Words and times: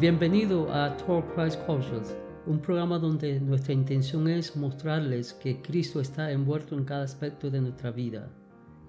Bienvenido 0.00 0.72
a 0.72 0.96
Talk 0.96 1.34
Christ 1.34 1.60
Cultures, 1.66 2.16
un 2.46 2.58
programa 2.58 2.98
donde 2.98 3.38
nuestra 3.38 3.74
intención 3.74 4.28
es 4.28 4.56
mostrarles 4.56 5.34
que 5.34 5.60
Cristo 5.60 6.00
está 6.00 6.30
envuelto 6.30 6.74
en 6.74 6.86
cada 6.86 7.04
aspecto 7.04 7.50
de 7.50 7.60
nuestra 7.60 7.90
vida, 7.90 8.30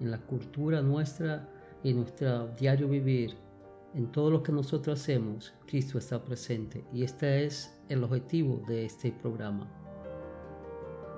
en 0.00 0.10
la 0.10 0.16
cultura 0.16 0.80
nuestra 0.80 1.46
y 1.82 1.90
en 1.90 1.98
nuestro 1.98 2.48
diario 2.58 2.88
vivir. 2.88 3.36
En 3.92 4.10
todo 4.10 4.30
lo 4.30 4.42
que 4.42 4.52
nosotros 4.52 4.98
hacemos, 4.98 5.52
Cristo 5.66 5.98
está 5.98 6.24
presente 6.24 6.82
y 6.94 7.04
este 7.04 7.44
es 7.44 7.78
el 7.90 8.02
objetivo 8.04 8.62
de 8.66 8.86
este 8.86 9.12
programa. 9.12 9.70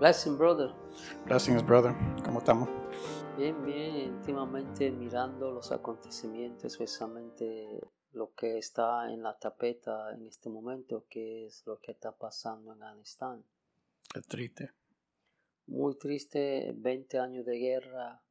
Blessing, 0.01 0.37
brother. 0.37 0.73
Blessings, 1.25 1.65
brother. 1.65 1.95
¿Cómo 2.25 2.41
estamos? 2.41 2.69
Bien, 3.39 3.55
bien. 3.65 4.13
Últimamente 4.17 4.91
mirando 4.91 5.53
los 5.53 5.71
acontecimientos, 5.71 6.65
especialmente 6.65 7.81
lo 8.15 8.35
que 8.35 8.59
está 8.59 9.13
en 9.13 9.23
la 9.23 9.39
tapeta 9.39 10.13
en 10.15 10.27
este 10.27 10.49
momento, 10.49 11.07
que 11.09 11.47
es 11.47 11.67
lo 11.67 11.81
que 11.81 11.93
está 11.93 12.13
pasando 12.13 12.73
en 12.73 12.83
Afganistán. 12.83 13.45
Es 14.15 14.27
triste. 14.27 14.71
Muy 15.67 15.97
triste, 15.97 16.73
20 16.77 17.19
años 17.19 17.45
de 17.47 17.59
guerra, 17.59 18.23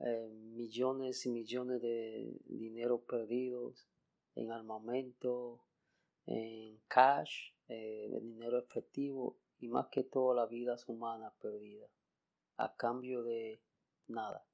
eh, 0.00 0.28
millones 0.30 1.26
y 1.26 1.30
millones 1.30 1.80
de 1.82 2.40
dinero 2.46 3.02
perdidos 3.02 3.86
en 4.34 4.50
armamento, 4.50 5.62
en 6.26 6.80
cash, 6.88 7.52
eh, 7.68 8.18
dinero 8.22 8.58
efectivo 8.58 9.36
y 9.58 9.68
más 9.68 9.88
que 9.88 10.04
todo 10.04 10.34
la 10.34 10.46
vida 10.46 10.76
humana 10.86 11.32
perdida 11.40 11.86
a 12.56 12.74
cambio 12.74 13.22
de 13.22 13.60
nada. 14.08 14.44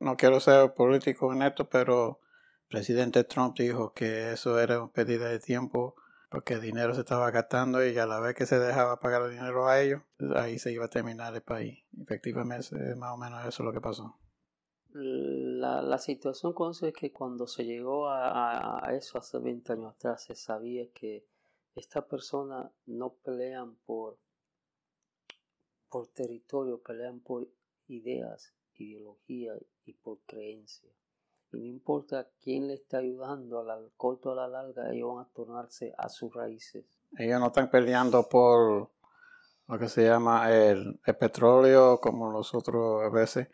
No 0.00 0.16
quiero 0.16 0.40
ser 0.40 0.74
político 0.74 1.32
en 1.32 1.42
esto, 1.42 1.68
pero 1.68 2.20
presidente 2.68 3.24
Trump 3.24 3.56
dijo 3.58 3.92
que 3.92 4.32
eso 4.32 4.58
era 4.58 4.80
una 4.82 4.92
pérdida 4.92 5.28
de 5.28 5.38
tiempo 5.38 5.94
porque 6.34 6.54
el 6.54 6.60
dinero 6.60 6.94
se 6.94 7.00
estaba 7.00 7.30
gastando 7.30 7.86
y 7.86 7.96
a 7.96 8.06
la 8.06 8.18
vez 8.18 8.34
que 8.34 8.44
se 8.44 8.58
dejaba 8.58 8.98
pagar 8.98 9.22
el 9.22 9.30
dinero 9.30 9.68
a 9.68 9.80
ellos, 9.80 10.02
ahí 10.34 10.58
se 10.58 10.72
iba 10.72 10.86
a 10.86 10.90
terminar 10.90 11.32
el 11.32 11.42
país. 11.42 11.84
Efectivamente, 12.02 12.74
más 12.96 13.14
o 13.14 13.16
menos 13.16 13.40
eso 13.46 13.62
es 13.62 13.66
lo 13.66 13.72
que 13.72 13.80
pasó. 13.80 14.16
La, 14.90 15.80
la 15.80 15.98
situación 15.98 16.52
con 16.52 16.72
eso 16.72 16.88
es 16.88 16.92
que 16.92 17.12
cuando 17.12 17.46
se 17.46 17.64
llegó 17.64 18.08
a, 18.08 18.84
a, 18.84 18.94
eso 18.96 19.18
hace 19.18 19.38
20 19.38 19.74
años 19.74 19.94
atrás, 19.94 20.24
se 20.24 20.34
sabía 20.34 20.90
que 20.92 21.24
estas 21.76 22.04
personas 22.04 22.70
no 22.86 23.14
pelean 23.14 23.76
por, 23.86 24.18
por 25.88 26.08
territorio, 26.08 26.80
pelean 26.82 27.20
por 27.20 27.48
ideas, 27.86 28.54
ideología 28.74 29.52
y 29.84 29.92
por 29.94 30.18
creencia. 30.26 30.90
Y 31.56 31.60
no 31.60 31.66
importa 31.66 32.28
quién 32.42 32.68
le 32.68 32.74
está 32.74 32.98
ayudando, 32.98 33.60
a 33.60 33.64
la 33.64 33.78
corto 33.96 34.30
o 34.30 34.32
a 34.32 34.36
la 34.36 34.48
larga, 34.48 34.92
ellos 34.92 35.14
van 35.14 35.24
a 35.24 35.28
tornarse 35.28 35.94
a 35.96 36.08
sus 36.08 36.32
raíces. 36.34 36.84
Ellos 37.16 37.40
no 37.40 37.46
están 37.48 37.70
peleando 37.70 38.28
por 38.28 38.90
lo 39.68 39.78
que 39.78 39.88
se 39.88 40.04
llama 40.04 40.52
el, 40.52 40.98
petróleo, 41.18 42.00
como 42.00 42.32
nosotros 42.32 43.02
a 43.02 43.08
veces. 43.08 43.48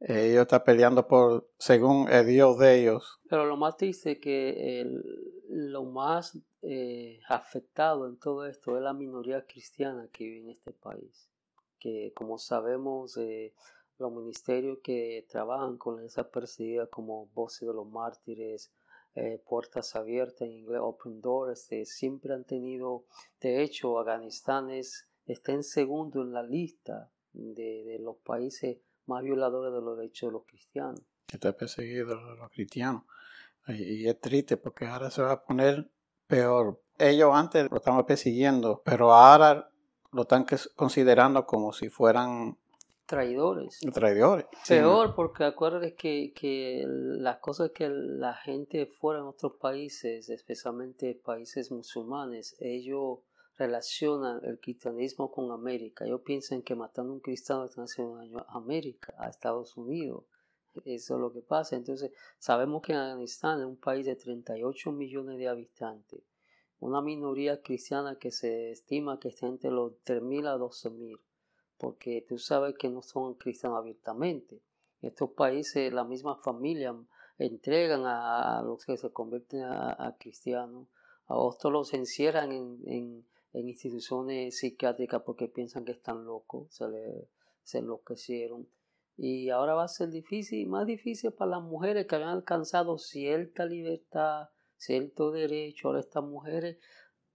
Ellos 0.00 0.42
están 0.42 0.62
peleando 0.64 1.06
por, 1.06 1.48
según 1.58 2.08
el 2.10 2.26
Dios 2.26 2.58
de 2.58 2.80
ellos. 2.80 3.18
Pero 3.28 3.46
lo 3.46 3.56
más 3.56 3.76
triste 3.76 4.12
es 4.12 4.18
que 4.18 4.80
el, 4.80 5.02
lo 5.48 5.84
más 5.84 6.38
eh, 6.62 7.20
afectado 7.28 8.06
en 8.06 8.18
todo 8.18 8.46
esto 8.46 8.76
es 8.76 8.82
la 8.82 8.92
minoría 8.92 9.46
cristiana 9.46 10.08
que 10.12 10.24
vive 10.24 10.40
en 10.40 10.50
este 10.50 10.72
país. 10.72 11.30
Que 11.78 12.12
como 12.14 12.38
sabemos, 12.38 13.16
eh, 13.16 13.54
los 13.98 14.12
ministerios 14.12 14.78
que 14.82 15.26
trabajan 15.28 15.78
con 15.78 16.04
esa 16.04 16.30
perseguida 16.30 16.86
como 16.86 17.26
Voces 17.28 17.66
de 17.68 17.74
los 17.74 17.88
Mártires, 17.88 18.72
eh, 19.14 19.42
Puertas 19.48 19.96
Abiertas 19.96 20.42
en 20.42 20.52
inglés, 20.52 20.80
Open 20.82 21.20
Doors, 21.20 21.60
este, 21.60 21.86
siempre 21.86 22.34
han 22.34 22.44
tenido, 22.44 23.06
de 23.40 23.62
hecho, 23.62 23.98
Afganistán 23.98 24.70
es, 24.70 25.08
está 25.24 25.52
en 25.52 25.62
segundo 25.62 26.20
en 26.20 26.32
la 26.32 26.42
lista 26.42 27.10
de, 27.32 27.98
los 28.00 28.16
países 28.18 28.78
más 29.06 29.22
violadores 29.22 29.72
de 29.72 29.80
los 29.80 29.96
derechos 29.96 30.28
de 30.28 30.32
los 30.32 30.44
cristianos. 30.44 31.00
Está 31.32 31.56
perseguido 31.56 32.14
los 32.14 32.50
cristianos. 32.50 33.04
Y, 33.68 34.06
es 34.06 34.20
triste 34.20 34.56
porque 34.56 34.86
ahora 34.86 35.10
se 35.10 35.22
va 35.22 35.32
a 35.32 35.44
poner 35.44 35.90
peor. 36.26 36.80
Ellos 36.98 37.30
antes 37.32 37.70
lo 37.70 37.78
estaban 37.78 38.04
persiguiendo, 38.04 38.82
pero 38.84 39.12
ahora 39.12 39.70
lo 40.12 40.22
están 40.22 40.46
considerando 40.74 41.46
como 41.46 41.72
si 41.72 41.88
fueran 41.88 42.58
traidores. 43.06 43.80
Traidores. 43.92 44.46
Peor, 44.66 45.14
porque 45.14 45.44
acuérdate 45.44 45.94
que, 45.94 46.32
que 46.34 46.84
las 46.86 47.38
cosas 47.38 47.70
que 47.70 47.88
la 47.88 48.34
gente 48.34 48.86
fuera 48.86 49.20
en 49.20 49.26
otros 49.26 49.54
países, 49.60 50.28
especialmente 50.28 51.14
países 51.14 51.70
musulmanes, 51.70 52.56
ellos 52.58 53.20
relacionan 53.56 54.40
el 54.44 54.60
cristianismo 54.60 55.30
con 55.30 55.50
América. 55.50 56.04
Ellos 56.04 56.20
piensan 56.22 56.62
que 56.62 56.74
matando 56.74 57.12
a 57.12 57.14
un 57.14 57.20
cristiano 57.20 57.64
están 57.64 57.84
haciendo 57.84 58.16
daño 58.16 58.38
a 58.38 58.58
América, 58.58 59.14
a 59.18 59.28
Estados 59.28 59.76
Unidos. 59.76 60.24
Eso 60.84 61.14
es 61.14 61.20
lo 61.20 61.32
que 61.32 61.40
pasa. 61.40 61.76
Entonces, 61.76 62.12
sabemos 62.38 62.82
que 62.82 62.92
en 62.92 62.98
Afganistán 62.98 63.60
es 63.60 63.66
un 63.66 63.78
país 63.78 64.04
de 64.04 64.16
38 64.16 64.92
millones 64.92 65.38
de 65.38 65.48
habitantes, 65.48 66.22
una 66.78 67.00
minoría 67.00 67.62
cristiana 67.62 68.18
que 68.18 68.30
se 68.30 68.72
estima 68.72 69.18
que 69.18 69.28
está 69.28 69.46
entre 69.46 69.70
los 69.70 69.92
3.000 70.04 70.46
a 70.48 70.58
12.000, 70.58 71.18
porque 71.78 72.24
tú 72.28 72.38
sabes 72.38 72.74
que 72.78 72.88
no 72.88 73.02
son 73.02 73.34
cristianos 73.34 73.78
abiertamente. 73.78 74.62
En 75.02 75.10
estos 75.10 75.30
países, 75.30 75.92
la 75.92 76.04
misma 76.04 76.36
familia 76.36 76.94
entregan 77.38 78.02
a, 78.06 78.62
los 78.62 78.84
que 78.84 78.96
se 78.96 79.10
convierten 79.10 79.62
a, 79.62 80.16
cristianos, 80.18 80.88
a 81.26 81.36
otros 81.36 81.72
los 81.72 81.94
encierran 81.94 82.52
en, 82.52 83.26
instituciones 83.52 84.58
psiquiátricas 84.58 85.22
porque 85.22 85.48
piensan 85.48 85.84
que 85.86 85.92
están 85.92 86.26
locos, 86.26 86.74
se, 86.74 86.88
le, 86.88 87.28
se 87.62 87.78
enloquecieron 87.78 88.68
y 89.16 89.48
ahora 89.48 89.74
va 89.74 89.84
a 89.84 89.88
ser 89.88 90.10
difícil, 90.10 90.68
más 90.68 90.86
difícil 90.86 91.32
para 91.32 91.52
las 91.52 91.62
mujeres 91.62 92.06
que 92.06 92.16
habían 92.16 92.30
alcanzado 92.30 92.98
cierta 92.98 93.64
libertad, 93.64 94.50
cierto 94.76 95.30
derecho. 95.30 95.88
Ahora 95.88 96.00
estas 96.00 96.22
mujeres, 96.22 96.78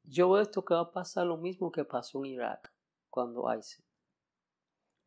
yo 0.03 0.29
veo 0.29 0.43
esto 0.43 0.63
que 0.63 0.75
va 0.75 0.81
a 0.81 0.91
pasar 0.91 1.25
lo 1.25 1.37
mismo 1.37 1.71
que 1.71 1.83
pasó 1.83 2.19
en 2.19 2.33
Irak 2.33 2.71
cuando 3.09 3.51
ISIS. 3.51 3.83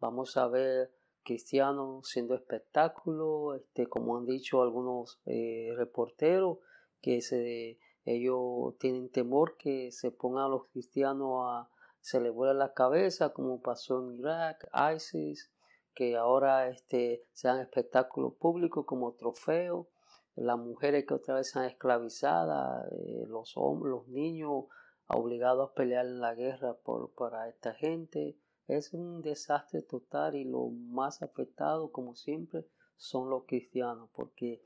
Vamos 0.05 0.37
a 0.37 0.49
ver 0.49 0.93
cristianos 1.23 2.11
siendo 2.11 2.35
espectáculo, 2.35 3.55
este, 3.55 3.87
como 3.87 4.19
han 4.19 4.27
dicho 4.27 4.61
algunos 4.61 5.19
eh, 5.25 5.71
reporteros, 5.79 6.59
que 7.01 7.23
se, 7.23 7.79
ellos 8.05 8.77
tienen 8.79 9.09
temor 9.09 9.57
que 9.57 9.91
se 9.93 10.11
pongan 10.11 10.45
a 10.45 10.49
los 10.49 10.67
cristianos 10.67 11.47
a 11.47 11.71
celebrar 12.03 12.55
la 12.55 12.75
cabeza, 12.75 13.33
como 13.33 13.63
pasó 13.63 13.99
en 14.03 14.19
Irak, 14.19 14.69
ISIS, 14.95 15.51
que 15.95 16.17
ahora 16.19 16.69
este, 16.69 17.25
sean 17.33 17.61
espectáculos 17.61 18.35
públicos 18.35 18.85
como 18.85 19.15
trofeo, 19.15 19.89
las 20.35 20.59
mujeres 20.59 21.07
que 21.07 21.15
otra 21.15 21.37
vez 21.37 21.51
sean 21.51 21.65
esclavizadas, 21.65 22.93
eh, 22.93 23.25
los 23.27 23.57
hombres, 23.57 23.91
los 23.91 24.09
niños 24.09 24.65
obligados 25.07 25.71
a 25.71 25.73
pelear 25.73 26.05
en 26.05 26.21
la 26.21 26.35
guerra 26.35 26.75
por, 26.75 27.15
para 27.15 27.49
esta 27.49 27.73
gente. 27.73 28.37
Es 28.67 28.93
un 28.93 29.23
desastre 29.23 29.83
total 29.83 30.37
y 30.37 30.45
lo 30.45 30.69
más 30.69 31.23
afectado, 31.23 31.91
como 31.91 32.15
siempre, 32.15 32.65
son 32.97 33.29
los 33.31 33.45
cristianos, 33.45 34.09
porque 34.15 34.63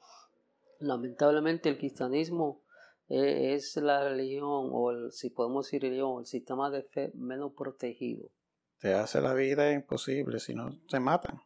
lamentablemente 0.78 1.68
el 1.68 1.78
cristianismo 1.78 2.62
eh, 3.08 3.54
es 3.54 3.76
la 3.76 4.04
religión, 4.04 4.70
o 4.72 4.90
el, 4.90 5.12
si 5.12 5.30
podemos 5.30 5.66
decir 5.66 5.82
religión, 5.82 6.20
el 6.20 6.26
sistema 6.26 6.70
de 6.70 6.82
fe 6.82 7.10
menos 7.14 7.52
protegido 7.54 8.30
te 8.78 8.94
hace 8.94 9.20
la 9.20 9.34
vida 9.34 9.72
imposible, 9.72 10.38
si 10.38 10.54
no 10.54 10.70
se 10.88 11.00
matan. 11.00 11.40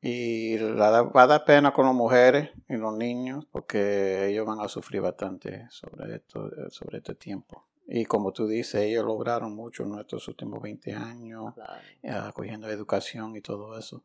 Y 0.00 0.56
va 0.58 1.22
a 1.22 1.26
dar 1.26 1.44
pena 1.44 1.72
con 1.72 1.86
las 1.86 1.94
mujeres 1.94 2.50
y 2.68 2.76
los 2.76 2.96
niños 2.96 3.44
porque 3.50 4.28
ellos 4.28 4.46
van 4.46 4.60
a 4.60 4.68
sufrir 4.68 5.00
bastante 5.00 5.66
sobre, 5.70 6.16
esto, 6.16 6.48
sobre 6.70 6.98
este 6.98 7.14
tiempo. 7.14 7.66
Y 7.86 8.04
como 8.04 8.32
tú 8.32 8.46
dices, 8.48 8.82
ellos 8.82 9.04
lograron 9.04 9.54
mucho 9.54 9.84
en 9.84 9.98
estos 9.98 10.26
últimos 10.28 10.60
20 10.60 10.92
años, 10.92 11.54
acogiendo 12.02 12.68
educación 12.68 13.36
y 13.36 13.40
todo 13.40 13.78
eso. 13.78 14.02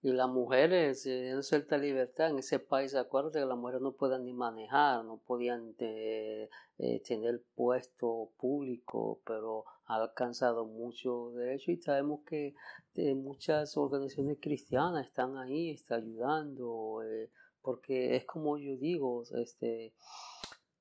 Y 0.00 0.12
las 0.12 0.28
mujeres 0.28 1.02
tienen 1.02 1.42
cierta 1.42 1.76
libertad 1.76 2.30
en 2.30 2.38
ese 2.38 2.60
país. 2.60 2.94
Acuérdate 2.94 3.40
que 3.40 3.46
las 3.46 3.58
mujeres 3.58 3.80
no 3.80 3.92
pueden 3.92 4.24
ni 4.24 4.32
manejar, 4.32 5.04
no 5.04 5.18
podían 5.18 5.74
eh, 5.80 6.48
tener 7.04 7.42
puesto 7.56 8.30
público, 8.38 9.20
pero 9.26 9.64
han 9.86 10.02
alcanzado 10.02 10.66
mucho 10.66 11.32
derecho 11.32 11.72
y 11.72 11.78
sabemos 11.78 12.20
que 12.24 12.54
eh, 12.94 13.14
muchas 13.14 13.76
organizaciones 13.76 14.38
cristianas 14.40 15.06
están 15.06 15.36
ahí, 15.36 15.70
están 15.70 16.02
ayudando, 16.02 17.02
eh, 17.04 17.30
porque 17.60 18.14
es 18.14 18.24
como 18.24 18.56
yo 18.58 18.76
digo, 18.76 19.24
este, 19.36 19.94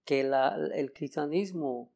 que 0.05 0.23
la, 0.23 0.55
el 0.75 0.94
cristianismo, 0.94 1.91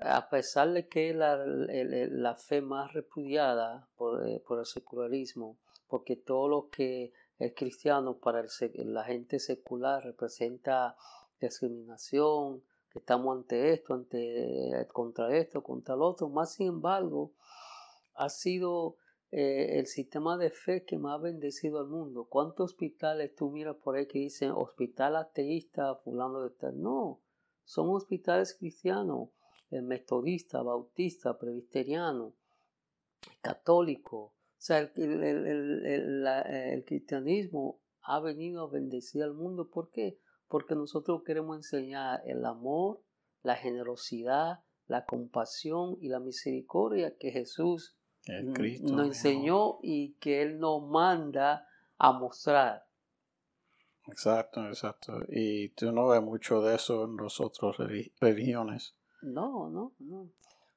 a 0.00 0.28
pesar 0.28 0.72
de 0.72 0.88
que 0.88 1.14
la, 1.14 1.36
la, 1.36 2.34
fe 2.34 2.60
más 2.60 2.92
repudiada 2.92 3.88
por, 3.96 4.42
por 4.42 4.58
el 4.58 4.66
secularismo, 4.66 5.56
porque 5.88 6.16
todo 6.16 6.48
lo 6.48 6.68
que 6.68 7.12
es 7.38 7.54
cristiano 7.54 8.18
para 8.18 8.44
la 8.74 9.04
gente 9.04 9.38
secular 9.38 10.04
representa 10.04 10.96
discriminación, 11.40 12.62
estamos 12.94 13.36
ante 13.36 13.72
esto, 13.72 13.94
ante 13.94 14.86
contra 14.92 15.36
esto, 15.36 15.62
contra 15.62 15.94
el 15.94 16.02
otro. 16.02 16.28
Más 16.28 16.52
sin 16.54 16.68
embargo, 16.68 17.32
ha 18.14 18.28
sido 18.28 18.96
eh, 19.30 19.78
el 19.78 19.86
sistema 19.86 20.36
de 20.38 20.50
fe 20.50 20.84
que 20.84 20.98
más 20.98 21.18
ha 21.18 21.22
bendecido 21.22 21.78
al 21.78 21.88
mundo. 21.88 22.24
¿Cuántos 22.24 22.72
hospitales 22.72 23.34
tú 23.34 23.50
miras 23.50 23.76
por 23.76 23.96
ahí 23.96 24.06
que 24.06 24.20
dicen 24.20 24.50
hospital 24.50 25.16
ateísta, 25.16 25.96
fulano 25.96 26.42
de 26.42 26.50
tal? 26.50 26.80
No, 26.80 27.20
son 27.64 27.90
hospitales 27.90 28.54
cristianos, 28.54 29.28
metodista, 29.70 30.62
bautista, 30.62 31.38
presbiteriano, 31.38 32.34
católico. 33.40 34.16
O 34.18 34.34
sea, 34.58 34.78
el, 34.78 34.92
el, 34.96 36.84
cristianismo 36.86 37.80
ha 38.02 38.20
venido 38.20 38.62
a 38.62 38.70
bendecir 38.70 39.22
al 39.22 39.34
mundo. 39.34 39.68
¿Por 39.68 39.90
qué? 39.90 40.18
Porque 40.48 40.74
nosotros 40.74 41.22
queremos 41.24 41.56
enseñar 41.56 42.22
el 42.24 42.44
amor, 42.44 43.02
la 43.42 43.56
generosidad, 43.56 44.60
la 44.86 45.04
compasión 45.04 45.98
y 46.00 46.08
la 46.08 46.20
misericordia 46.20 47.16
que 47.16 47.32
Jesús 47.32 47.96
nos 48.82 49.06
enseñó 49.06 49.78
y 49.82 50.14
que 50.14 50.42
Él 50.42 50.58
nos 50.58 50.82
manda 50.82 51.68
a 51.98 52.12
mostrar. 52.12 52.86
Exacto, 54.08 54.66
exacto. 54.68 55.20
Y 55.28 55.70
tú 55.70 55.92
no 55.92 56.08
ves 56.08 56.22
mucho 56.22 56.62
de 56.62 56.76
eso 56.76 57.04
en 57.04 57.16
las 57.16 57.40
otras 57.40 57.76
religiones. 58.20 58.94
No, 59.22 59.70
no, 59.70 59.94
no. 59.98 60.30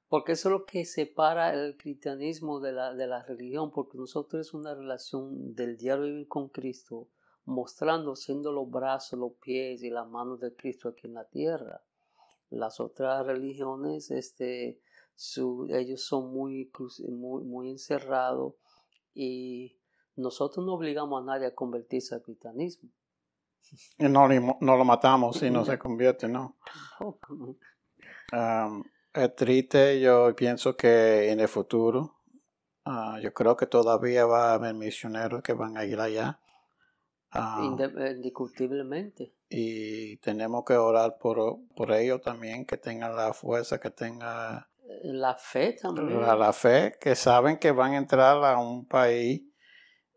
Porque 0.07 0.31
eso 0.31 0.49
es 0.49 0.53
lo 0.53 0.65
que 0.65 0.85
separa 0.85 1.53
el 1.53 1.77
cristianismo 1.77 2.59
de 2.59 2.71
la, 2.71 2.93
de 2.95 3.05
la 3.05 3.21
religión, 3.21 3.71
porque 3.71 3.97
nosotros 3.97 4.47
es 4.47 4.53
una 4.53 4.73
relación 4.73 5.53
del 5.53 5.77
diario 5.77 6.05
vivir 6.05 6.27
con 6.27 6.49
Cristo, 6.49 7.09
mostrando, 7.45 8.15
siendo 8.15 8.51
los 8.51 8.69
brazos, 8.69 9.19
los 9.19 9.33
pies 9.33 9.83
y 9.83 9.91
las 9.91 10.07
manos 10.09 10.39
de 10.39 10.55
Cristo 10.55 10.89
aquí 10.89 11.05
en 11.05 11.13
la 11.13 11.25
tierra. 11.25 11.83
Las 12.49 12.79
otras 12.79 13.25
religiones, 13.27 14.09
este, 14.09 14.81
ellos 15.69 16.03
son 16.03 16.33
muy, 16.33 16.71
muy, 17.09 17.43
muy 17.43 17.69
encerrados 17.69 18.55
y 19.13 19.77
nosotros 20.15 20.65
no 20.65 20.73
obligamos 20.73 21.21
a 21.21 21.25
nadie 21.25 21.47
a 21.47 21.55
convertirse 21.55 22.15
al 22.15 22.23
cristianismo. 22.23 22.89
Y 23.99 24.07
no, 24.09 24.27
no 24.27 24.77
lo 24.77 24.85
matamos 24.85 25.37
si 25.37 25.51
no 25.51 25.65
se 25.65 25.77
convierte, 25.79 26.27
¿no? 26.27 26.57
Es 28.31 29.35
triste, 29.35 29.99
yo 29.99 30.35
pienso 30.35 30.75
que 30.75 31.31
en 31.31 31.39
el 31.39 31.47
futuro, 31.47 32.15
ah, 32.85 33.19
yo 33.21 33.33
creo 33.33 33.55
que 33.55 33.65
todavía 33.65 34.25
va 34.25 34.51
a 34.51 34.53
haber 34.53 34.75
misioneros 34.75 35.41
que 35.41 35.53
van 35.53 35.77
a 35.77 35.85
ir 35.85 35.99
allá. 35.99 36.39
Indiscutiblemente. 37.31 39.35
Y 39.49 40.17
tenemos 40.17 40.63
que 40.65 40.73
orar 40.73 41.17
por, 41.19 41.59
por 41.75 41.91
ellos 41.91 42.21
también, 42.21 42.65
que 42.65 42.77
tengan 42.77 43.15
la 43.15 43.33
fuerza, 43.33 43.79
que 43.79 43.91
tengan 43.91 44.65
la 45.03 45.35
fe 45.35 45.73
también. 45.73 46.21
La, 46.21 46.53
fe, 46.53 46.95
que 46.99 47.15
saben 47.15 47.57
que 47.57 47.71
van 47.71 47.93
a 47.93 47.97
entrar 47.97 48.43
a 48.43 48.57
un 48.57 48.87
país 48.87 49.43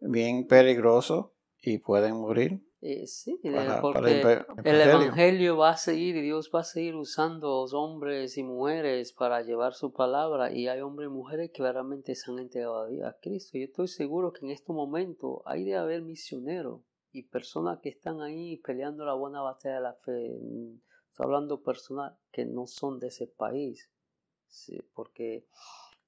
bien 0.00 0.46
peligroso 0.46 1.34
y 1.60 1.78
pueden 1.78 2.16
morir. 2.16 2.62
Eh, 2.84 3.06
sí, 3.06 3.38
porque 3.80 4.44
el, 4.64 4.80
evangelio 4.80 5.56
va 5.56 5.70
a 5.70 5.76
seguir 5.76 6.16
y 6.16 6.22
Dios 6.22 6.50
va 6.52 6.62
a 6.62 6.64
seguir 6.64 6.96
usando 6.96 7.62
hombres 7.62 8.36
y 8.36 8.42
mujeres 8.42 9.12
para 9.12 9.40
llevar 9.42 9.74
su 9.74 9.92
palabra 9.92 10.50
y 10.50 10.66
hay 10.66 10.80
hombres 10.80 11.06
y 11.06 11.12
mujeres 11.12 11.52
que 11.54 11.62
realmente 11.62 12.16
se 12.16 12.28
han 12.28 12.40
entregado 12.40 12.88
a 13.06 13.12
Cristo. 13.20 13.56
Yo 13.56 13.66
estoy 13.66 13.86
seguro 13.86 14.32
que 14.32 14.44
en 14.46 14.50
este 14.50 14.72
momento 14.72 15.44
hay 15.46 15.62
de 15.62 15.76
haber 15.76 16.02
misioneros 16.02 16.80
y 17.12 17.22
personas 17.22 17.78
que 17.78 17.90
están 17.90 18.20
ahí 18.20 18.56
peleando 18.56 19.04
la 19.04 19.14
buena 19.14 19.42
batalla 19.42 19.76
de 19.76 19.82
la 19.82 19.94
fe. 19.94 20.34
Estoy 20.34 21.24
hablando 21.24 21.58
de 21.58 21.62
personas 21.62 22.14
que 22.32 22.44
no 22.46 22.66
son 22.66 22.98
de 22.98 23.06
ese 23.06 23.28
país, 23.28 23.92
porque 24.92 25.46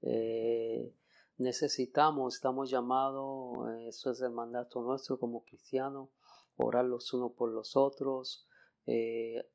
eh, 0.03 0.93
necesitamos, 1.39 2.35
estamos 2.35 2.69
llamados, 2.69 3.59
eso 3.87 4.11
es 4.11 4.21
el 4.23 4.33
mandato 4.33 4.83
nuestro 4.83 5.21
como 5.21 5.45
cristianos, 5.45 6.09
orar 6.57 6.85
los 6.85 7.13
unos 7.13 7.33
por 7.33 7.51
los 7.51 7.77
otros, 7.77 8.47
eh, 8.87 9.47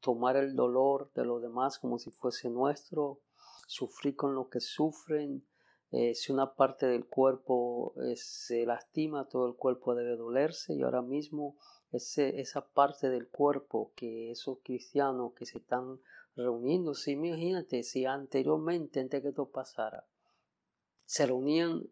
tomar 0.00 0.36
el 0.36 0.54
dolor 0.54 1.10
de 1.14 1.24
los 1.24 1.42
demás 1.42 1.78
como 1.78 1.98
si 1.98 2.10
fuese 2.10 2.50
nuestro, 2.50 3.20
sufrir 3.66 4.16
con 4.16 4.34
lo 4.34 4.48
que 4.48 4.60
sufren. 4.60 5.46
Eh, 5.92 6.14
si 6.14 6.32
una 6.32 6.54
parte 6.54 6.86
del 6.86 7.06
cuerpo 7.06 7.94
se 8.14 8.66
lastima, 8.66 9.28
todo 9.28 9.46
el 9.46 9.54
cuerpo 9.54 9.94
debe 9.94 10.16
dolerse 10.16 10.74
y 10.74 10.82
ahora 10.82 11.02
mismo 11.02 11.56
ese, 11.92 12.40
esa 12.40 12.66
parte 12.68 13.08
del 13.08 13.28
cuerpo 13.28 13.92
que 13.94 14.30
esos 14.30 14.58
cristianos 14.62 15.32
que 15.34 15.46
se 15.46 15.58
están 15.58 16.00
reuniéndose. 16.34 17.12
Imagínate 17.12 17.82
si 17.82 18.04
anteriormente, 18.04 19.00
antes 19.00 19.22
que 19.22 19.28
esto 19.28 19.50
pasara, 19.50 20.06
se 21.04 21.26
reunían 21.26 21.88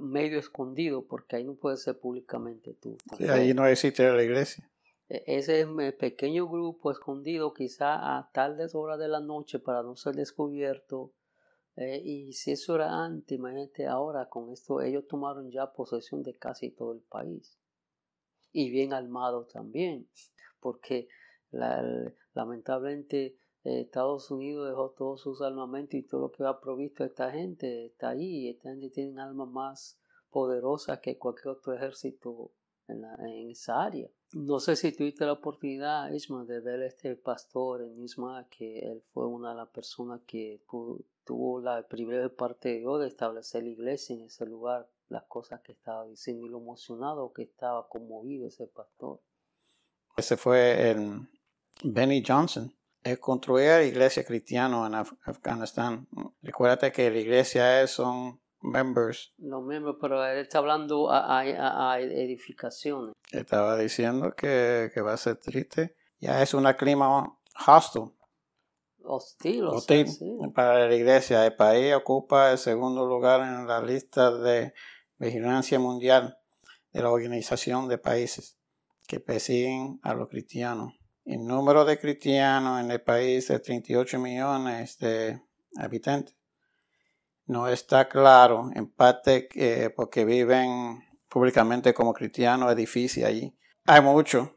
medio 0.00 0.38
escondido, 0.38 1.06
porque 1.06 1.36
ahí 1.36 1.44
no 1.44 1.54
puede 1.54 1.76
ser 1.76 1.98
públicamente 1.98 2.74
tú. 2.74 2.96
ahí 3.28 3.54
no 3.54 3.66
existe 3.66 4.10
la 4.10 4.22
iglesia. 4.22 4.68
E, 5.08 5.24
ese 5.26 5.66
pequeño 5.98 6.48
grupo 6.48 6.90
escondido, 6.90 7.54
quizá 7.54 8.18
a 8.18 8.30
tardes 8.32 8.74
horas 8.74 8.98
de 8.98 9.08
la 9.08 9.20
noche 9.20 9.58
para 9.58 9.82
no 9.82 9.96
ser 9.96 10.14
descubierto. 10.14 11.12
Eh, 11.76 12.00
y 12.04 12.32
si 12.32 12.52
eso 12.52 12.74
era 12.74 13.04
antes, 13.04 13.38
imagínate 13.38 13.86
ahora 13.86 14.28
con 14.28 14.50
esto, 14.50 14.80
ellos 14.80 15.06
tomaron 15.06 15.50
ya 15.50 15.72
posesión 15.72 16.22
de 16.22 16.36
casi 16.36 16.70
todo 16.70 16.92
el 16.92 17.00
país. 17.00 17.58
Y 18.52 18.70
bien 18.70 18.92
armado 18.92 19.46
también, 19.46 20.08
porque 20.60 21.08
lamentablemente 22.32 23.36
eh, 23.64 23.80
Estados 23.80 24.30
Unidos 24.30 24.68
dejó 24.68 24.90
todos 24.90 25.20
sus 25.20 25.42
armamentos 25.42 25.94
y 25.94 26.02
todo 26.02 26.22
lo 26.22 26.32
que 26.32 26.44
ha 26.44 26.60
provisto 26.60 27.04
esta 27.04 27.30
gente 27.30 27.86
está 27.86 28.10
ahí. 28.10 28.48
Esta 28.48 28.70
gente 28.70 28.90
tiene 28.90 29.20
armas 29.20 29.48
más 29.48 30.00
poderosas 30.30 31.00
que 31.00 31.18
cualquier 31.18 31.48
otro 31.48 31.74
ejército 31.74 32.52
en, 32.88 33.04
esa 33.50 33.82
área. 33.82 34.08
No 34.32 34.60
sé 34.60 34.76
si 34.76 34.92
tuviste 34.92 35.24
la 35.24 35.32
oportunidad, 35.32 36.10
Isma, 36.10 36.44
de 36.44 36.60
ver 36.60 36.82
a 36.82 36.86
este 36.86 37.16
pastor 37.16 37.82
en 37.82 37.98
Isma, 38.02 38.46
que 38.48 38.78
él 38.80 39.02
fue 39.12 39.26
una 39.26 39.50
de 39.50 39.56
las 39.56 39.68
personas 39.68 40.20
que 40.26 40.62
tuvo 41.24 41.60
la 41.60 41.86
primera 41.86 42.28
parte 42.28 42.70
de 42.70 42.78
Dios 42.78 43.00
de 43.00 43.08
establecer 43.08 43.62
la 43.62 43.70
iglesia 43.70 44.14
en 44.14 44.22
ese 44.22 44.46
lugar, 44.46 44.88
las 45.08 45.24
cosas 45.24 45.60
que 45.62 45.72
estaba 45.72 46.06
diciendo 46.06 46.46
y 46.46 46.50
lo 46.50 46.58
emocionado 46.58 47.32
que 47.32 47.42
estaba 47.42 47.88
conmovido 47.88 48.46
ese 48.46 48.66
pastor. 48.66 49.20
Ese 50.16 50.36
fue 50.36 50.90
el 50.90 51.28
Benny 51.82 52.22
Johnson. 52.26 52.72
Él 53.08 53.18
construía 53.18 53.78
la 53.78 53.84
iglesia 53.84 54.24
cristiana 54.24 54.86
en 54.86 54.94
Afganistán. 54.94 56.08
Recuérdate 56.42 56.92
que 56.92 57.10
la 57.10 57.18
iglesia 57.18 57.82
es, 57.82 57.92
son 57.92 58.40
members. 58.60 59.32
Los 59.38 59.64
miembros, 59.64 59.96
pero 60.00 60.24
él 60.24 60.38
está 60.38 60.58
hablando 60.58 61.10
a, 61.10 61.98
edificaciones. 62.00 63.14
Estaba 63.30 63.76
diciendo 63.76 64.34
que, 64.34 64.90
va 65.04 65.14
a 65.14 65.16
ser 65.16 65.36
triste. 65.36 65.96
Ya 66.20 66.42
es 66.42 66.52
un 66.52 66.70
clima 66.74 67.38
hostil. 67.66 68.12
Hostil, 69.04 69.64
hostil 69.64 70.06
para 70.54 70.86
la 70.86 70.94
iglesia. 70.94 71.46
El 71.46 71.56
país 71.56 71.94
ocupa 71.94 72.52
el 72.52 72.58
segundo 72.58 73.06
lugar 73.06 73.40
en 73.40 73.66
la 73.66 73.80
lista 73.80 74.30
de 74.30 74.74
vigilancia 75.16 75.78
mundial 75.78 76.36
de 76.92 77.02
la 77.02 77.10
Organización 77.10 77.88
de 77.88 77.96
Países 77.96 78.58
que 79.06 79.18
persiguen 79.18 79.98
a 80.02 80.12
los 80.12 80.28
cristianos. 80.28 80.97
El 81.28 81.46
número 81.46 81.84
de 81.84 81.98
cristianos 81.98 82.80
en 82.80 82.90
el 82.90 83.02
país 83.02 83.50
es 83.50 83.60
38 83.60 84.18
millones 84.18 84.98
de 84.98 85.38
habitantes. 85.76 86.34
No 87.44 87.68
está 87.68 88.08
claro, 88.08 88.70
en 88.74 88.90
parte 88.90 89.46
porque 89.94 90.24
viven 90.24 91.04
públicamente 91.28 91.92
como 91.92 92.14
cristianos, 92.14 92.70
es 92.70 92.76
difícil 92.76 93.26
allí. 93.26 93.54
Hay 93.84 94.00
muchos 94.00 94.48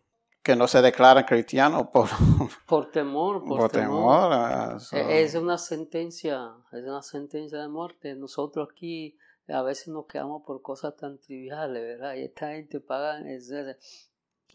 que 0.41 0.55
no 0.55 0.65
se 0.65 0.81
declaran 0.81 1.25
cristianos 1.25 1.87
por, 1.91 2.07
por 2.65 2.89
temor. 2.89 3.43
Por, 3.43 3.69
temor. 3.69 4.29
Ah, 4.31 4.77
e-, 4.93 5.23
es 5.23 5.35
una 5.35 5.57
sentencia, 5.57 6.53
es 6.71 6.83
una 6.83 7.01
sentencia 7.01 7.59
de 7.59 7.67
muerte. 7.67 8.15
Nosotros 8.15 8.69
aquí 8.71 9.17
a 9.49 9.61
veces 9.61 9.89
nos 9.89 10.05
quedamos 10.05 10.43
por 10.47 10.61
cosas 10.61 10.95
tan 10.95 11.19
triviales, 11.19 11.83
¿verdad? 11.83 12.15
Y 12.15 12.23
esta 12.23 12.51
gente 12.51 12.79
paga 12.79 13.17
el 13.17 13.41
ser, 13.41 13.77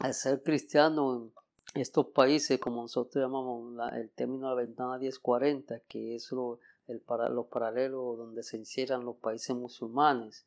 el 0.03 0.15
ser 0.15 0.43
cristiano 0.43 1.31
estos 1.75 2.07
países, 2.09 2.59
como 2.59 2.83
nosotros 2.83 3.23
llamamos 3.23 3.75
el 3.95 4.11
término 4.11 4.51
de 4.51 4.55
la 4.55 4.63
ventana 4.63 4.99
1040, 4.99 5.81
que 5.89 6.15
es 6.15 6.31
lo, 6.33 6.61
el 6.87 7.01
para, 7.01 7.29
los 7.29 7.47
paralelos 7.47 8.17
donde 8.17 8.43
se 8.43 8.57
encierran 8.57 9.05
los 9.05 9.17
países 9.17 9.55
musulmanes. 9.55 10.47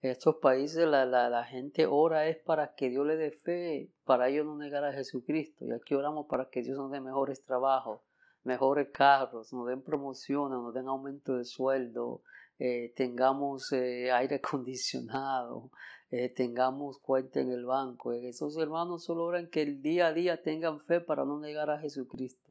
Estos 0.00 0.36
países 0.36 0.86
la, 0.86 1.06
la, 1.06 1.30
la, 1.30 1.44
gente 1.44 1.86
ora 1.86 2.26
es 2.26 2.36
para 2.36 2.74
que 2.74 2.90
Dios 2.90 3.06
le 3.06 3.16
dé 3.16 3.30
fe, 3.30 3.92
para 4.04 4.28
ellos 4.28 4.44
no 4.44 4.56
negar 4.56 4.84
a 4.84 4.92
Jesucristo. 4.92 5.64
Y 5.64 5.72
aquí 5.72 5.94
oramos 5.94 6.26
para 6.26 6.50
que 6.50 6.62
Dios 6.62 6.76
nos 6.76 6.90
dé 6.90 7.00
mejores 7.00 7.44
trabajos, 7.44 8.00
mejores 8.42 8.88
carros, 8.92 9.52
nos 9.52 9.68
den 9.68 9.82
promociones, 9.82 10.58
nos 10.58 10.74
den 10.74 10.88
aumento 10.88 11.36
de 11.36 11.44
sueldo, 11.44 12.22
eh, 12.58 12.92
tengamos 12.96 13.72
eh, 13.72 14.10
aire 14.10 14.36
acondicionado, 14.44 15.70
eh, 16.12 16.28
tengamos 16.28 16.98
cuenta 16.98 17.40
en 17.40 17.50
el 17.50 17.64
banco. 17.64 18.12
Esos 18.12 18.56
hermanos 18.58 19.02
solo 19.04 19.24
oran 19.24 19.48
que 19.48 19.62
el 19.62 19.82
día 19.82 20.06
a 20.08 20.12
día 20.12 20.40
tengan 20.42 20.78
fe 20.80 21.00
para 21.00 21.24
no 21.24 21.40
negar 21.40 21.70
a 21.70 21.78
Jesucristo. 21.80 22.48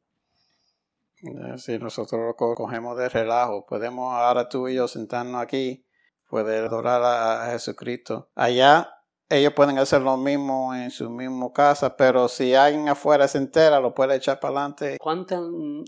Eh, 1.24 1.58
Si 1.58 1.77
nosotros 1.77 2.20
lo 2.20 2.36
co- 2.36 2.56
cogemos 2.56 2.98
de 2.98 3.08
relajo, 3.08 3.65
podemos 3.65 4.13
ahora 4.13 4.50
tú 4.50 4.68
y 4.68 4.75
yo 4.75 4.88
sentarnos 4.88 5.39
aquí, 5.41 5.86
poder 6.30 6.65
adorar 6.65 7.01
a, 7.03 7.46
a 7.48 7.51
Jesucristo. 7.51 8.30
Allá 8.36 8.89
ellos 9.30 9.53
pueden 9.53 9.77
hacer 9.77 10.01
lo 10.01 10.18
mismo 10.18 10.74
en 10.75 10.89
su 10.91 11.10
misma 11.10 11.53
casa, 11.53 11.96
pero 11.96 12.27
si 12.27 12.53
alguien 12.56 12.89
afuera 12.89 13.27
se 13.30 13.38
entera, 13.38 13.80
lo 13.80 13.94
puede 13.94 14.15
echar 14.15 14.39
para 14.39 14.51
adelante. 14.58 14.98
¿Cuántas 15.00 15.39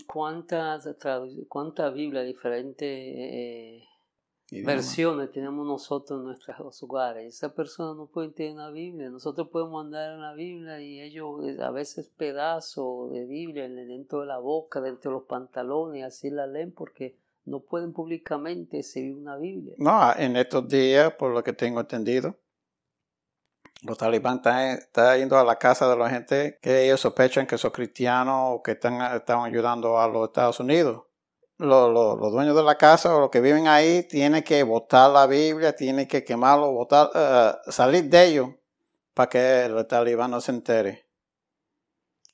cuántas 0.06 0.86
tradu- 1.00 1.46
cuánta 1.50 1.90
Biblia 1.90 2.22
diferentes 2.22 2.88
eh, 2.88 3.84
versiones 4.62 5.32
tenemos 5.32 5.66
nosotros 5.66 6.20
en 6.20 6.26
nuestros 6.26 6.84
hogares? 6.84 7.34
Esas 7.36 7.52
personas 7.54 7.96
no 7.98 8.06
pueden 8.06 8.34
tener 8.34 8.54
una 8.54 8.70
Biblia. 8.70 9.10
Nosotros 9.10 9.48
podemos 9.50 9.84
andar 9.84 10.12
en 10.14 10.22
la 10.22 10.34
Biblia 10.34 10.80
y 10.80 11.02
ellos 11.02 11.44
eh, 11.44 11.58
a 11.62 11.72
veces 11.72 12.10
pedazos 12.16 13.12
de 13.12 13.26
Biblia 13.26 13.66
en- 13.66 13.76
dentro 13.88 14.22
de 14.22 14.28
la 14.28 14.38
boca, 14.38 14.80
dentro 14.82 15.12
de 15.12 15.18
los 15.18 15.28
pantalones, 15.28 16.04
así 16.04 16.30
la 16.30 16.46
leen 16.48 16.72
porque 16.72 17.18
no 17.46 17.60
pueden 17.60 17.92
públicamente 17.94 18.80
exhibir 18.80 19.16
una 19.16 19.36
Biblia. 19.38 19.74
No, 19.78 20.14
en 20.16 20.36
estos 20.38 20.68
días, 20.68 21.14
por 21.14 21.32
lo 21.34 21.44
que 21.44 21.52
tengo 21.54 21.80
entendido, 21.80 22.36
los 23.82 23.98
talibán 23.98 24.38
están, 24.38 24.70
están 24.78 25.18
yendo 25.20 25.38
a 25.38 25.44
la 25.44 25.58
casa 25.58 25.90
de 25.90 25.98
la 25.98 26.10
gente 26.10 26.58
que 26.62 26.86
ellos 26.86 27.02
sospechan 27.02 27.46
que 27.46 27.58
son 27.58 27.72
cristianos 27.72 28.36
o 28.56 28.64
que 28.64 28.72
están, 28.72 29.02
están 29.16 29.42
ayudando 29.44 30.00
a 30.00 30.08
los 30.08 30.28
Estados 30.30 30.60
Unidos. 30.62 31.04
Los, 31.58 31.92
los- 31.92 32.20
los 32.20 32.32
dueños 32.32 32.56
de 32.56 32.62
la 32.64 32.78
casa 32.78 33.16
o 33.16 33.20
los 33.20 33.30
que 33.32 33.42
viven 33.42 33.68
ahí 33.68 34.04
tienen 34.08 34.44
que 34.44 34.62
botar 34.64 35.10
la 35.12 35.26
Biblia, 35.28 35.76
tienen 35.76 36.08
que 36.08 36.24
quemarlo, 36.24 36.72
botar, 36.72 37.10
eh, 37.16 37.72
salir 37.72 38.04
de 38.10 38.26
ellos 38.26 38.50
para 39.16 39.30
que 39.30 39.66
el 39.66 39.88
talibán 39.88 40.32
no 40.32 40.42
se 40.42 40.52
entere. 40.52 41.08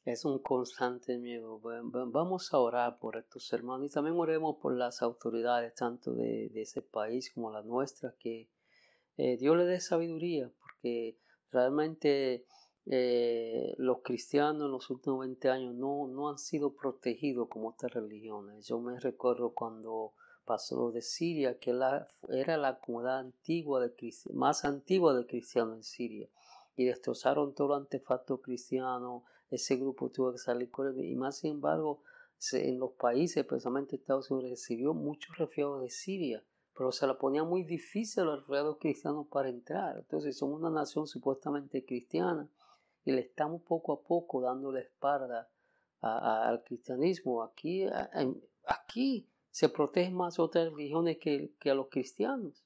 Es 0.03 0.25
un 0.25 0.39
constante 0.39 1.17
miedo. 1.17 1.61
Va- 1.61 1.81
va- 1.81 2.03
Vamos 2.05 2.53
a 2.53 2.59
orar 2.59 2.99
por 2.99 3.15
estos 3.15 3.53
hermanos 3.53 3.87
y 3.87 3.93
también 3.93 4.17
oremos 4.19 4.57
por 4.61 4.73
las 4.75 5.01
autoridades, 5.01 5.73
tanto 5.75 6.11
de, 6.15 6.49
de 6.49 6.61
ese 6.63 6.81
país 6.81 7.31
como 7.33 7.49
la 7.49 7.61
nuestra, 7.61 8.13
que 8.19 8.49
eh, 9.17 9.37
Dios 9.37 9.57
le 9.57 9.65
dé 9.65 9.79
sabiduría, 9.81 10.51
porque 10.61 11.17
realmente 11.51 12.45
eh, 12.91 13.75
los 13.77 13.99
cristianos 14.01 14.65
en 14.65 14.71
los 14.71 14.89
últimos 14.89 15.19
20 15.19 15.49
años 15.49 15.75
no, 15.75 16.07
no 16.07 16.27
han 16.27 16.39
sido 16.39 16.73
protegidos 16.73 17.47
como 17.47 17.69
otras 17.69 17.93
religiones. 17.93 18.65
Yo 18.65 18.79
me 18.79 18.99
recuerdo 18.99 19.53
cuando 19.53 20.13
pasó 20.43 20.91
de 20.91 21.03
Siria, 21.03 21.59
que 21.59 21.69
era 21.69 22.57
la 22.57 22.79
comunidad 22.79 23.19
antigua 23.19 23.79
de 23.79 23.93
más 24.33 24.65
antigua 24.65 25.13
de 25.13 25.27
cristianos 25.27 25.77
en 25.77 25.83
Siria, 25.83 26.29
y 26.75 26.85
destrozaron 26.85 27.53
todo 27.53 27.75
el 27.75 27.83
artefacto 27.83 28.41
cristiano, 28.41 29.23
ese 29.51 29.75
grupo 29.75 30.09
tuvo 30.09 30.31
que 30.31 30.39
salir 30.39 30.71
con 30.71 30.87
él, 30.87 31.05
y 31.05 31.15
más 31.15 31.37
sin 31.37 31.51
embargo, 31.51 32.01
en 32.53 32.79
los 32.79 32.93
países, 32.93 33.37
especialmente 33.37 33.97
Estados 33.97 34.31
Unidos, 34.31 34.49
recibió 34.49 34.95
muchos 34.95 35.37
refugiados 35.37 35.83
de 35.83 35.91
Siria, 35.91 36.43
pero 36.75 36.91
se 36.91 37.05
la 37.05 37.19
ponía 37.19 37.43
muy 37.43 37.63
difícil 37.63 38.23
a 38.23 38.25
los 38.25 38.39
refugiados 38.39 38.77
cristianos 38.79 39.27
para 39.27 39.49
entrar. 39.49 39.97
Entonces, 39.99 40.35
somos 40.35 40.59
una 40.59 40.71
nación 40.71 41.05
supuestamente 41.05 41.85
cristiana 41.85 42.49
y 43.09 43.11
le 43.11 43.21
estamos 43.21 43.61
poco 43.63 43.93
a 43.93 44.01
poco 44.01 44.39
dando 44.39 44.71
la 44.71 44.81
espalda 44.81 45.49
al 46.01 46.63
cristianismo. 46.63 47.41
Aquí, 47.41 47.85
aquí 48.65 49.27
se 49.49 49.69
protegen 49.69 50.13
más 50.13 50.37
otras 50.39 50.71
religiones 50.71 51.17
que, 51.17 51.51
que 51.59 51.71
a 51.71 51.73
los 51.73 51.89
cristianos. 51.89 52.63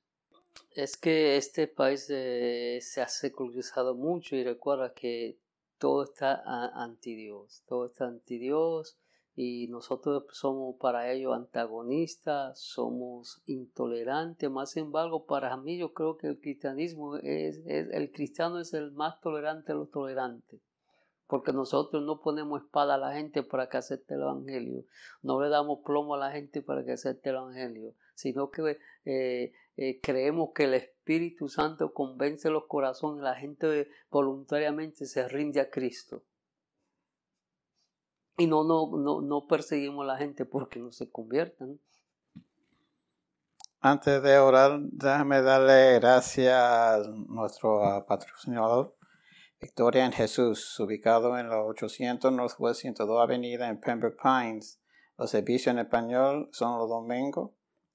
Es 0.72 0.98
que 0.98 1.38
este 1.38 1.68
país 1.68 2.08
eh, 2.10 2.80
se 2.82 3.02
ha 3.02 3.08
secularizado 3.08 3.96
mucho 3.96 4.36
y 4.36 4.44
recuerda 4.44 4.94
que 4.94 5.38
todo 5.78 6.04
está 6.04 6.44
anti 6.76 7.16
Dios, 7.16 7.64
todo 7.66 7.88
está 7.88 8.06
anti 8.06 8.38
Dios 8.38 8.98
y 9.36 9.68
nosotros 9.70 10.26
somos 10.32 10.76
para 10.80 11.12
ellos 11.12 11.34
antagonistas, 11.34 12.60
somos 12.60 13.42
intolerantes, 13.46 14.50
más 14.50 14.78
embargo 14.78 15.26
para 15.26 15.58
mí 15.58 15.78
yo 15.78 15.94
creo 15.94 16.18
que 16.18 16.28
el 16.28 16.40
cristianismo 16.40 17.18
es, 17.18 17.58
es- 17.66 17.90
el 17.92 18.12
cristiano 18.12 18.60
es 18.60 18.74
el 18.74 18.92
más 18.92 19.20
tolerante 19.22 19.74
de 19.74 19.80
los 19.80 19.90
tolerantes, 19.90 20.62
porque 21.28 21.52
nosotros 21.52 22.04
no 22.04 22.22
ponemos 22.22 22.62
espada 22.62 22.94
a 22.96 22.98
la 23.00 23.14
gente 23.14 23.42
para 23.44 23.70
que 23.70 23.78
acepte 23.78 24.14
el 24.14 24.22
evangelio, 24.22 24.86
no 25.24 25.42
le 25.42 25.50
damos 25.50 25.80
plomo 25.84 26.14
a 26.14 26.20
la 26.20 26.32
gente 26.32 26.62
para 26.62 26.86
que 26.86 26.92
acepte 26.92 27.30
el 27.30 27.38
evangelio, 27.38 27.96
sino 28.14 28.52
que 28.52 28.78
eh, 29.06 29.52
eh, 29.78 30.00
creemos 30.02 30.52
que 30.54 30.66
el 30.66 30.76
Espíritu 30.76 31.50
Santo 31.50 31.92
convence 31.92 32.52
los 32.52 32.66
corazones, 32.68 33.24
la 33.24 33.34
gente 33.34 33.88
voluntariamente 34.12 35.08
se 35.08 35.28
rinde 35.28 35.60
a 35.60 35.72
Cristo. 35.72 36.22
Y 38.38 38.48
no, 38.48 38.64
no, 38.64 38.90
no, 38.98 39.22
no 39.22 39.48
perseguimos 39.48 40.04
a 40.04 40.14
la 40.14 40.18
gente 40.18 40.46
porque 40.46 40.80
no 40.80 40.92
se 40.92 41.10
conviertan. 41.12 41.80
Antes 43.80 44.24
de 44.24 44.38
orar, 44.38 44.80
déjame 44.80 45.42
darle 45.42 46.00
gracias 46.00 46.54
a 46.54 47.04
nuestro 47.28 48.06
patrocinador, 48.08 48.96
Victoria 49.60 50.06
en 50.06 50.14
Jesús, 50.14 50.80
ubicado 50.80 51.38
en 51.38 51.50
la 51.50 51.62
800 51.62 52.32
Northwest 52.32 52.80
102 52.80 53.22
Avenida 53.22 53.68
en 53.68 53.80
Pembroke 53.80 54.18
Pines. 54.22 54.80
Los 55.18 55.32
servicios 55.32 55.74
en 55.74 55.80
español 55.80 56.50
son 56.54 56.80
los 56.80 56.88
domingos 56.88 57.52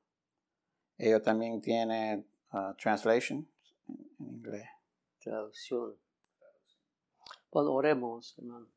Ellos 0.97 1.23
también 1.23 1.61
tienen 1.61 2.27
ah, 2.51 2.75
translation 2.77 3.47
en 3.87 4.09
inglés. 4.19 4.67
Traducción. 5.19 5.95
Bueno, 7.51 7.73
oremos, 7.73 8.37
hermano. 8.37 8.67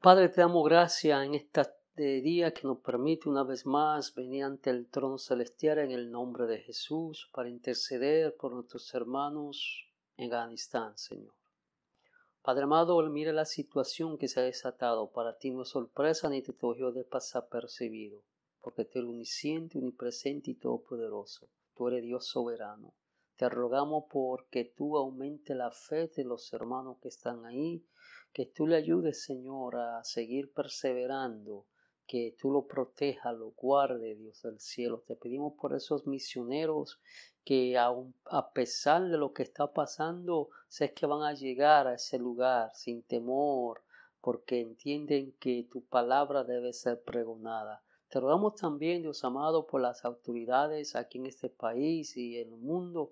Padre, 0.00 0.28
te 0.28 0.40
damos 0.40 0.64
gracias 0.64 1.24
en 1.24 1.34
esta 1.34 1.74
de 1.96 2.20
día 2.20 2.52
que 2.52 2.66
nos 2.66 2.78
permite 2.78 3.28
una 3.28 3.44
vez 3.44 3.66
más 3.66 4.14
venir 4.14 4.44
ante 4.44 4.70
el 4.70 4.88
trono 4.88 5.16
celestial 5.16 5.78
en 5.78 5.92
el 5.92 6.10
nombre 6.10 6.46
de 6.46 6.58
Jesús 6.58 7.30
para 7.32 7.48
interceder 7.48 8.36
por 8.36 8.52
nuestros 8.52 8.92
hermanos 8.94 9.86
en 10.16 10.32
Afganistán, 10.32 10.98
Señor. 10.98 11.32
Padre 12.44 12.64
amado, 12.64 13.02
mira 13.08 13.32
la 13.32 13.46
situación 13.46 14.18
que 14.18 14.28
se 14.28 14.38
ha 14.38 14.42
desatado. 14.42 15.10
Para 15.10 15.38
ti 15.38 15.50
no 15.50 15.62
es 15.62 15.70
sorpresa 15.70 16.28
ni 16.28 16.42
te 16.42 16.52
cogió 16.52 16.92
de 16.92 17.02
pasar 17.02 17.48
percibido, 17.48 18.22
porque 18.60 18.84
tú 18.84 18.98
eres 18.98 19.08
unisciente, 19.08 19.78
unipresente 19.78 20.50
y 20.50 20.54
todopoderoso. 20.54 21.48
Tú 21.74 21.88
eres 21.88 22.02
Dios 22.02 22.26
soberano. 22.26 22.92
Te 23.36 23.48
rogamos 23.48 24.04
porque 24.10 24.66
tú 24.76 24.98
aumente 24.98 25.54
la 25.54 25.70
fe 25.70 26.08
de 26.08 26.24
los 26.24 26.52
hermanos 26.52 26.98
que 27.00 27.08
están 27.08 27.46
ahí, 27.46 27.82
que 28.34 28.44
tú 28.44 28.66
le 28.66 28.76
ayudes, 28.76 29.24
Señor, 29.24 29.76
a 29.76 30.04
seguir 30.04 30.52
perseverando, 30.52 31.64
que 32.06 32.36
tú 32.38 32.50
lo 32.50 32.66
protejas, 32.66 33.36
lo 33.36 33.50
guarde, 33.52 34.14
Dios 34.14 34.42
del 34.42 34.60
cielo. 34.60 35.02
Te 35.06 35.16
pedimos 35.16 35.54
por 35.54 35.74
esos 35.74 36.06
misioneros 36.06 37.00
que 37.44 37.76
aun 37.76 38.14
a 38.24 38.52
pesar 38.52 39.08
de 39.08 39.18
lo 39.18 39.32
que 39.32 39.42
está 39.42 39.72
pasando, 39.72 40.48
sé 40.68 40.92
que 40.92 41.06
van 41.06 41.22
a 41.22 41.34
llegar 41.34 41.86
a 41.86 41.94
ese 41.94 42.18
lugar 42.18 42.70
sin 42.74 43.02
temor, 43.02 43.82
porque 44.20 44.60
entienden 44.60 45.32
que 45.38 45.66
tu 45.70 45.82
palabra 45.82 46.44
debe 46.44 46.72
ser 46.72 47.02
pregonada. 47.02 47.82
Te 48.08 48.20
rogamos 48.20 48.54
también, 48.54 49.02
Dios 49.02 49.24
amado, 49.24 49.66
por 49.66 49.80
las 49.80 50.04
autoridades 50.04 50.96
aquí 50.96 51.18
en 51.18 51.26
este 51.26 51.48
país 51.48 52.16
y 52.16 52.38
en 52.38 52.52
el 52.52 52.58
mundo, 52.58 53.10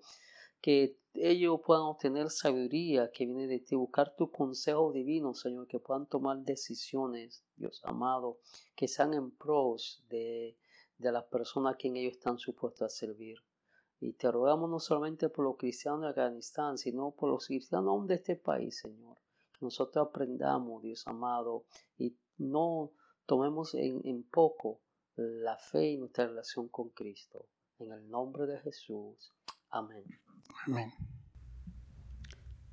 que 0.63 0.97
ellos 1.13 1.59
puedan 1.65 1.83
obtener 1.83 2.29
sabiduría 2.29 3.11
que 3.11 3.25
viene 3.25 3.47
de 3.47 3.59
ti, 3.59 3.75
buscar 3.75 4.15
tu 4.15 4.31
consejo 4.31 4.93
divino, 4.93 5.33
Señor, 5.33 5.67
que 5.67 5.77
puedan 5.77 6.05
tomar 6.05 6.37
decisiones, 6.37 7.43
Dios 7.57 7.81
amado, 7.83 8.39
que 8.73 8.87
sean 8.87 9.13
en 9.13 9.31
pros 9.31 10.05
de, 10.07 10.57
de 10.97 11.11
las 11.11 11.25
personas 11.25 11.73
a 11.73 11.77
quien 11.77 11.97
ellos 11.97 12.13
están 12.13 12.39
supuestos 12.39 12.81
a 12.81 12.89
servir. 12.89 13.39
Y 13.99 14.13
te 14.13 14.31
rogamos 14.31 14.69
no 14.69 14.79
solamente 14.79 15.27
por 15.27 15.43
los 15.43 15.57
cristianos 15.57 16.01
de 16.01 16.07
Afganistán, 16.07 16.77
sino 16.77 17.11
por 17.11 17.29
los 17.29 17.45
cristianos 17.45 18.07
de 18.07 18.15
este 18.15 18.37
país, 18.37 18.79
Señor. 18.79 19.17
Que 19.51 19.65
nosotros 19.65 20.07
aprendamos, 20.07 20.81
Dios 20.81 21.05
amado, 21.07 21.65
y 21.97 22.15
no 22.37 22.93
tomemos 23.25 23.75
en, 23.75 23.99
en 24.05 24.23
poco 24.23 24.79
la 25.17 25.57
fe 25.57 25.91
y 25.91 25.97
nuestra 25.97 26.25
relación 26.25 26.69
con 26.69 26.89
Cristo. 26.91 27.47
En 27.79 27.91
el 27.91 28.09
nombre 28.09 28.47
de 28.47 28.59
Jesús. 28.59 29.33
Amén. 29.69 30.05
Amén. 30.65 30.93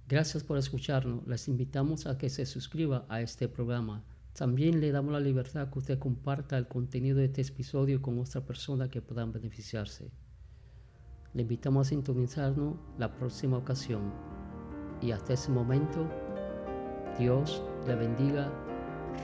Gracias 0.09 0.43
por 0.43 0.59
escucharnos. 0.59 1.27
Les 1.27 1.47
invitamos 1.47 2.07
a 2.07 2.19
que 2.19 2.31
se 2.31 2.45
suscriba 2.45 3.07
a 3.09 3.21
este 3.21 3.49
programa. 3.49 4.03
También 4.33 4.81
le 4.81 4.91
damos 4.91 5.13
la 5.13 5.21
libertad 5.21 5.71
que 5.71 5.79
usted 5.79 5.99
comparta 5.99 6.59
el 6.59 6.67
contenido 6.67 7.19
de 7.19 7.27
este 7.27 7.43
episodio 7.43 8.03
con 8.03 8.19
otra 8.19 8.45
persona 8.45 8.91
que 8.91 9.03
puedan 9.03 9.33
beneficiarse. 9.33 10.11
Le 11.33 11.43
invitamos 11.43 11.87
a 11.87 11.91
sintonizarnos 11.91 12.77
la 12.99 13.15
próxima 13.15 13.57
ocasión. 13.57 14.13
Y 15.01 15.13
hasta 15.13 15.35
ese 15.35 15.51
momento, 15.51 16.09
Dios 17.19 17.63
le 17.87 17.95
bendiga 17.95 18.53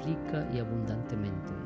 rica 0.05 0.49
y 0.55 0.59
abundantemente. 0.59 1.66